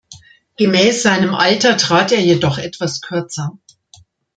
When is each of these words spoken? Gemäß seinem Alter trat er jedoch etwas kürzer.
Gemäß 0.57 1.03
seinem 1.03 1.35
Alter 1.35 1.77
trat 1.77 2.11
er 2.11 2.19
jedoch 2.21 2.57
etwas 2.57 3.01
kürzer. 3.01 3.51